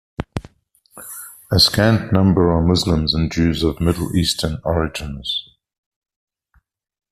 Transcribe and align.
A 1.51 1.59
scant 1.59 2.11
number 2.11 2.51
are 2.51 2.63
Muslims 2.65 3.13
and 3.13 3.31
Jews 3.31 3.61
of 3.61 3.79
Middle 3.79 4.15
Eastern 4.15 4.57
origins. 4.65 5.47